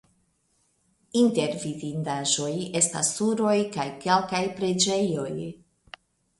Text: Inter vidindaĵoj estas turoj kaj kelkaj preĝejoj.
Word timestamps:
Inter 1.21 1.53
vidindaĵoj 1.65 2.49
estas 2.81 3.13
turoj 3.21 3.55
kaj 3.79 3.87
kelkaj 4.07 4.43
preĝejoj. 4.59 5.31